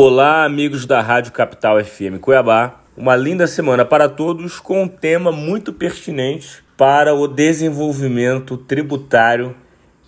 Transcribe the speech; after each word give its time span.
Olá, 0.00 0.44
amigos 0.44 0.86
da 0.86 1.00
Rádio 1.00 1.32
Capital 1.32 1.84
FM 1.84 2.20
Cuiabá. 2.20 2.82
Uma 2.96 3.16
linda 3.16 3.48
semana 3.48 3.84
para 3.84 4.08
todos 4.08 4.60
com 4.60 4.84
um 4.84 4.86
tema 4.86 5.32
muito 5.32 5.72
pertinente 5.72 6.62
para 6.76 7.12
o 7.16 7.26
desenvolvimento 7.26 8.56
tributário 8.56 9.56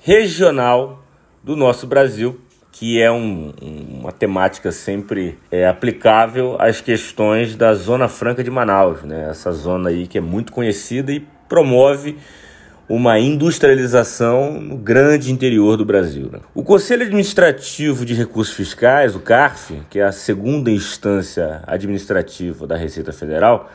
regional 0.01 1.05
do 1.43 1.57
nosso 1.57 1.89
Brasil, 1.89 2.41
que 2.71 3.03
é 3.03 3.11
um, 3.11 3.53
uma 3.61 4.13
temática 4.13 4.71
sempre 4.71 5.37
é, 5.51 5.67
aplicável 5.67 6.55
às 6.61 6.81
questões 6.81 7.57
da 7.57 7.75
Zona 7.75 8.07
Franca 8.07 8.45
de 8.45 8.51
Manaus, 8.51 9.03
né? 9.03 9.27
essa 9.29 9.51
zona 9.51 9.91
aí 9.91 10.07
que 10.07 10.19
é 10.19 10.21
muito 10.21 10.53
conhecida 10.53 11.11
e 11.11 11.27
promove 11.49 12.17
uma 12.91 13.21
industrialização 13.21 14.61
no 14.61 14.77
grande 14.77 15.31
interior 15.31 15.77
do 15.77 15.85
Brasil. 15.85 16.29
Né? 16.33 16.41
O 16.53 16.65
Conselho 16.65 17.05
Administrativo 17.05 18.05
de 18.05 18.15
Recursos 18.15 18.53
Fiscais, 18.53 19.15
o 19.15 19.21
CARF, 19.21 19.81
que 19.89 20.01
é 20.01 20.03
a 20.03 20.11
segunda 20.11 20.73
instância 20.73 21.63
administrativa 21.69 22.67
da 22.67 22.77
Receita 22.77 23.13
Federal, 23.13 23.71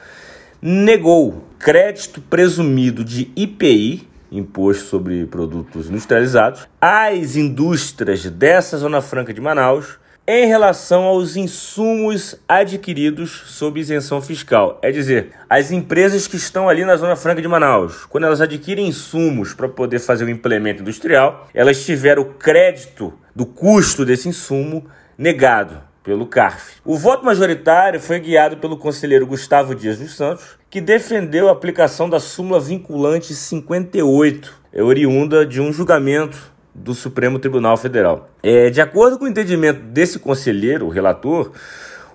negou 0.61 1.45
crédito 1.57 2.19
presumido 2.19 3.05
de 3.05 3.31
IPI, 3.37 4.05
Imposto 4.29 4.83
sobre 4.83 5.25
Produtos 5.27 5.89
Industrializados, 5.89 6.67
às 6.81 7.37
indústrias 7.37 8.25
dessa 8.25 8.77
Zona 8.77 8.99
Franca 8.99 9.33
de 9.33 9.39
Manaus 9.39 9.97
em 10.27 10.47
relação 10.47 11.03
aos 11.03 11.35
insumos 11.35 12.35
adquiridos 12.47 13.43
sob 13.45 13.79
isenção 13.79 14.19
fiscal. 14.21 14.79
É 14.81 14.91
dizer, 14.91 15.31
as 15.47 15.71
empresas 15.71 16.27
que 16.27 16.35
estão 16.35 16.67
ali 16.67 16.83
na 16.83 16.95
Zona 16.95 17.15
Franca 17.15 17.41
de 17.41 17.47
Manaus, 17.47 18.05
quando 18.05 18.23
elas 18.23 18.41
adquirem 18.41 18.87
insumos 18.87 19.53
para 19.53 19.69
poder 19.69 19.99
fazer 19.99 20.25
o 20.25 20.29
implemento 20.29 20.81
industrial, 20.81 21.47
elas 21.53 21.85
tiveram 21.85 22.23
o 22.23 22.33
crédito 22.33 23.13
do 23.35 23.45
custo 23.45 24.03
desse 24.03 24.27
insumo 24.27 24.87
negado 25.15 25.79
pelo 26.03 26.25
CARF. 26.25 26.77
O 26.83 26.97
voto 26.97 27.23
majoritário 27.23 27.99
foi 27.99 28.19
guiado 28.19 28.57
pelo 28.57 28.77
conselheiro 28.77 29.27
Gustavo 29.27 29.75
Dias 29.75 29.99
dos 29.99 30.15
Santos, 30.15 30.57
que 30.69 30.81
defendeu 30.81 31.49
a 31.49 31.51
aplicação 31.51 32.09
da 32.09 32.19
súmula 32.19 32.59
vinculante 32.59 33.33
58, 33.33 34.53
oriunda 34.73 35.45
de 35.45 35.61
um 35.61 35.71
julgamento 35.71 36.54
do 36.75 36.93
Supremo 36.93 37.39
Tribunal 37.39 37.77
Federal. 37.77 38.29
É, 38.43 38.69
de 38.69 38.81
acordo 38.81 39.17
com 39.17 39.23
o 39.23 39.27
entendimento 39.27 39.79
desse 39.79 40.19
conselheiro, 40.19 40.85
o 40.87 40.89
relator, 40.89 41.53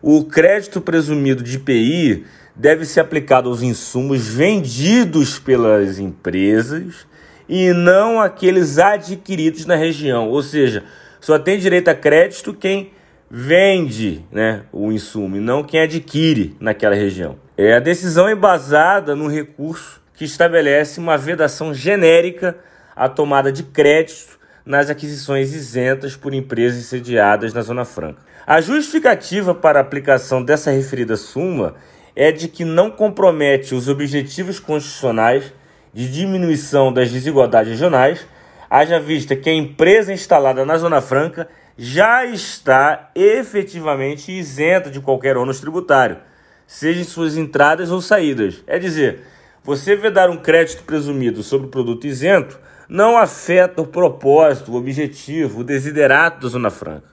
o 0.03 0.25
crédito 0.25 0.81
presumido 0.81 1.43
de 1.43 1.57
IPI 1.57 2.27
deve 2.55 2.85
ser 2.85 3.01
aplicado 3.01 3.49
aos 3.49 3.63
insumos 3.63 4.29
vendidos 4.29 5.39
pelas 5.39 5.99
empresas 5.99 7.07
e 7.49 7.73
não 7.73 8.21
aqueles 8.21 8.79
adquiridos 8.79 9.65
na 9.65 9.77
região. 9.77 10.29
Ou 10.29 10.43
seja, 10.43 10.85
só 11.21 11.39
tem 11.39 11.59
direito 11.59 11.89
a 11.89 11.95
crédito 11.95 12.53
quem 12.53 12.93
vende 13.31 14.25
né, 14.31 14.65
o 14.73 14.93
insumo 14.93 15.37
e 15.37 15.41
não 15.41 15.63
quem 15.63 15.81
adquire 15.81 16.55
naquela 16.61 16.95
região. 16.95 17.39
É, 17.57 17.75
a 17.75 17.81
decisão 17.81 18.29
é 18.29 18.33
embasada 18.33 19.17
no 19.17 19.27
recurso 19.27 20.01
que 20.15 20.25
estabelece 20.25 21.01
uma 21.01 21.17
vedação 21.17 21.73
genérica 21.73 22.59
à 22.95 23.09
tomada 23.09 23.51
de 23.51 23.63
crédito 23.63 24.40
nas 24.65 24.91
aquisições 24.91 25.53
isentas 25.53 26.17
por 26.17 26.35
empresas 26.35 26.85
sediadas 26.87 27.53
na 27.53 27.63
Zona 27.63 27.85
Franca. 27.85 28.23
A 28.47 28.61
justificativa 28.61 29.55
para 29.55 29.79
a 29.79 29.83
aplicação 29.83 30.43
dessa 30.43 30.71
referida 30.71 31.17
súmula 31.17 31.77
é 32.17 32.33
de 32.33 32.49
que 32.49 32.65
não 32.65 32.91
compromete 32.91 33.75
os 33.75 33.89
objetivos 33.89 34.59
constitucionais 34.59 35.53
de 35.93 36.11
diminuição 36.11 36.93
das 36.93 37.11
desigualdades 37.11 37.71
regionais, 37.73 38.27
haja 38.69 39.01
vista 39.01 39.35
que 39.35 39.51
a 39.51 39.55
empresa 39.55 40.13
instalada 40.13 40.65
na 40.65 40.77
Zona 40.79 41.01
Franca 41.01 41.49
já 41.77 42.25
está 42.25 43.11
efetivamente 43.15 44.31
isenta 44.31 44.91
de 44.91 45.01
qualquer 45.01 45.37
ônus 45.37 45.61
tributário, 45.61 46.19
seja 46.67 47.01
em 47.01 47.05
suas 47.05 47.37
entradas 47.37 47.91
ou 47.91 48.01
saídas. 48.01 48.63
É 48.67 48.79
dizer, 48.79 49.21
você 49.65 49.97
vedar 49.97 50.31
um 50.31 50.37
crédito 50.37 50.83
presumido 50.85 51.43
sobre 51.43 51.67
o 51.67 51.71
produto 51.71 52.07
isento 52.07 52.59
não 52.91 53.17
afeta 53.17 53.81
o 53.81 53.87
propósito, 53.87 54.73
o 54.73 54.75
objetivo, 54.75 55.61
o 55.61 55.65
desiderato 55.65 56.41
da 56.41 56.49
Zona 56.49 56.71
Franca, 56.71 57.07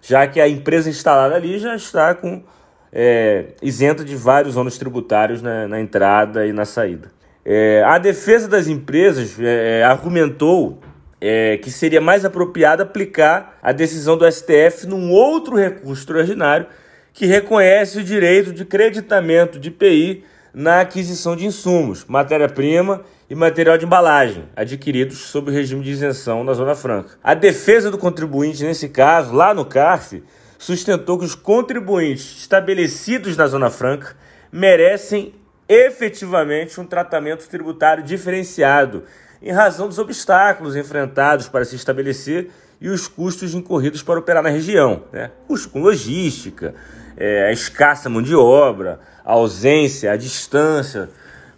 já 0.00 0.24
que 0.24 0.40
a 0.40 0.48
empresa 0.48 0.88
instalada 0.88 1.34
ali 1.34 1.58
já 1.58 1.74
está 1.74 2.14
com 2.14 2.44
é, 2.92 3.46
isenta 3.60 4.04
de 4.04 4.14
vários 4.14 4.56
ônus 4.56 4.78
tributários 4.78 5.42
na, 5.42 5.66
na 5.66 5.80
entrada 5.80 6.46
e 6.46 6.52
na 6.52 6.64
saída. 6.64 7.10
É, 7.44 7.82
a 7.84 7.98
defesa 7.98 8.46
das 8.46 8.68
empresas 8.68 9.36
é, 9.40 9.80
é 9.80 9.84
argumentou 9.84 10.80
é, 11.20 11.56
que 11.56 11.72
seria 11.72 12.00
mais 12.00 12.24
apropriado 12.24 12.84
aplicar 12.84 13.58
a 13.60 13.72
decisão 13.72 14.16
do 14.16 14.30
STF 14.30 14.86
num 14.86 15.10
outro 15.10 15.56
recurso 15.56 16.02
extraordinário 16.02 16.66
que 17.12 17.26
reconhece 17.26 17.98
o 17.98 18.04
direito 18.04 18.52
de 18.52 18.64
creditamento 18.64 19.58
de 19.58 19.70
IPI 19.70 20.24
na 20.56 20.80
aquisição 20.80 21.36
de 21.36 21.44
insumos, 21.44 22.06
matéria-prima 22.08 23.02
e 23.28 23.34
material 23.34 23.76
de 23.76 23.84
embalagem 23.84 24.48
adquiridos 24.56 25.18
sob 25.18 25.50
o 25.50 25.52
regime 25.52 25.84
de 25.84 25.90
isenção 25.90 26.42
na 26.42 26.54
Zona 26.54 26.74
Franca. 26.74 27.10
A 27.22 27.34
defesa 27.34 27.90
do 27.90 27.98
contribuinte, 27.98 28.64
nesse 28.64 28.88
caso, 28.88 29.34
lá 29.34 29.52
no 29.52 29.66
CARF, 29.66 30.24
sustentou 30.56 31.18
que 31.18 31.26
os 31.26 31.34
contribuintes 31.34 32.38
estabelecidos 32.38 33.36
na 33.36 33.46
Zona 33.46 33.68
Franca 33.68 34.16
merecem 34.50 35.34
efetivamente 35.68 36.80
um 36.80 36.86
tratamento 36.86 37.46
tributário 37.46 38.02
diferenciado 38.02 39.02
em 39.42 39.52
razão 39.52 39.86
dos 39.86 39.98
obstáculos 39.98 40.74
enfrentados 40.74 41.50
para 41.50 41.66
se 41.66 41.76
estabelecer 41.76 42.48
e 42.80 42.88
os 42.88 43.06
custos 43.06 43.52
incorridos 43.52 44.02
para 44.02 44.18
operar 44.18 44.42
na 44.42 44.48
região. 44.48 45.04
Né? 45.12 45.30
Custo 45.46 45.68
com 45.68 45.82
logística, 45.82 46.74
é, 47.16 47.48
a 47.48 47.52
escassa 47.52 48.08
mão 48.08 48.22
de 48.22 48.34
obra, 48.34 49.00
a 49.24 49.32
ausência, 49.32 50.12
a 50.12 50.16
distância 50.16 51.08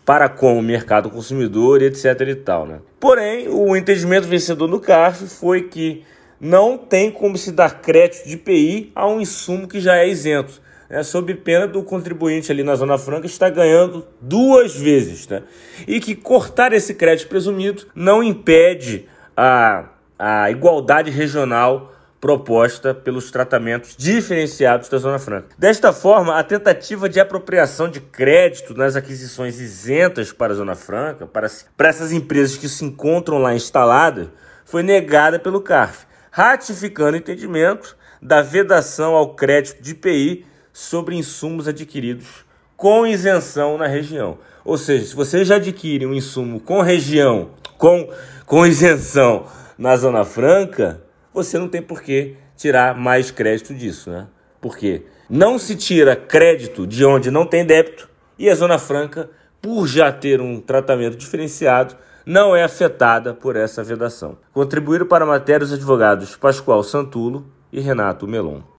para 0.04 0.28
com 0.28 0.58
o 0.58 0.62
mercado 0.62 1.10
consumidor, 1.10 1.82
etc. 1.82 2.20
e 2.28 2.34
tal. 2.34 2.66
Né? 2.66 2.78
Porém, 2.98 3.48
o 3.48 3.76
entendimento 3.76 4.26
vencedor 4.26 4.66
no 4.66 4.80
CARF 4.80 5.26
foi 5.26 5.64
que 5.64 6.02
não 6.40 6.78
tem 6.78 7.10
como 7.10 7.36
se 7.36 7.52
dar 7.52 7.82
crédito 7.82 8.26
de 8.26 8.34
IPI 8.34 8.92
a 8.94 9.06
um 9.06 9.20
insumo 9.20 9.68
que 9.68 9.80
já 9.80 9.96
é 9.96 10.08
isento, 10.08 10.62
né? 10.88 11.02
sob 11.02 11.34
pena 11.34 11.66
do 11.66 11.82
contribuinte 11.82 12.50
ali 12.50 12.62
na 12.62 12.74
Zona 12.74 12.96
Franca 12.96 13.26
estar 13.26 13.50
ganhando 13.50 14.06
duas 14.18 14.74
vezes. 14.74 15.28
Né? 15.28 15.42
E 15.86 16.00
que 16.00 16.14
cortar 16.14 16.72
esse 16.72 16.94
crédito 16.94 17.28
presumido 17.28 17.86
não 17.94 18.22
impede 18.22 19.06
a, 19.36 19.90
a 20.18 20.50
igualdade 20.50 21.10
regional 21.10 21.92
proposta 22.20 22.92
pelos 22.92 23.30
tratamentos 23.30 23.94
diferenciados 23.96 24.88
da 24.88 24.98
Zona 24.98 25.18
Franca. 25.18 25.48
Desta 25.56 25.92
forma, 25.92 26.38
a 26.38 26.42
tentativa 26.42 27.08
de 27.08 27.20
apropriação 27.20 27.88
de 27.88 28.00
crédito 28.00 28.74
nas 28.74 28.96
aquisições 28.96 29.60
isentas 29.60 30.32
para 30.32 30.52
a 30.52 30.56
Zona 30.56 30.74
Franca, 30.74 31.26
para, 31.26 31.48
para 31.76 31.88
essas 31.88 32.12
empresas 32.12 32.56
que 32.56 32.68
se 32.68 32.84
encontram 32.84 33.38
lá 33.38 33.54
instaladas, 33.54 34.28
foi 34.64 34.82
negada 34.82 35.38
pelo 35.38 35.60
CARF, 35.60 36.06
ratificando 36.30 37.12
o 37.12 37.20
entendimento 37.20 37.96
da 38.20 38.42
vedação 38.42 39.14
ao 39.14 39.34
crédito 39.34 39.82
de 39.82 39.92
IPI 39.92 40.44
sobre 40.72 41.16
insumos 41.16 41.68
adquiridos 41.68 42.46
com 42.76 43.06
isenção 43.06 43.76
na 43.76 43.86
região. 43.86 44.38
Ou 44.64 44.78
seja, 44.78 45.06
se 45.06 45.14
você 45.14 45.44
já 45.44 45.56
adquire 45.56 46.06
um 46.06 46.14
insumo 46.14 46.60
com 46.60 46.80
região, 46.80 47.50
com, 47.76 48.08
com 48.46 48.64
isenção 48.66 49.46
na 49.76 49.96
Zona 49.96 50.24
Franca, 50.24 51.02
você 51.32 51.58
não 51.58 51.68
tem 51.68 51.82
por 51.82 52.02
que 52.02 52.36
tirar 52.56 52.96
mais 52.96 53.30
crédito 53.30 53.74
disso, 53.74 54.10
né? 54.10 54.26
Porque 54.60 55.06
não 55.28 55.58
se 55.58 55.76
tira 55.76 56.16
crédito 56.16 56.86
de 56.86 57.04
onde 57.04 57.30
não 57.30 57.46
tem 57.46 57.64
débito 57.64 58.08
e 58.38 58.48
a 58.48 58.54
Zona 58.54 58.78
Franca, 58.78 59.28
por 59.60 59.86
já 59.86 60.12
ter 60.12 60.40
um 60.40 60.60
tratamento 60.60 61.16
diferenciado, 61.16 61.96
não 62.24 62.54
é 62.54 62.62
afetada 62.62 63.34
por 63.34 63.56
essa 63.56 63.82
vedação. 63.82 64.38
Contribuíram 64.52 65.06
para 65.06 65.24
a 65.24 65.28
matéria 65.28 65.64
os 65.64 65.72
advogados 65.72 66.36
Pascoal 66.36 66.82
Santulo 66.82 67.46
e 67.72 67.80
Renato 67.80 68.28
Melon. 68.28 68.60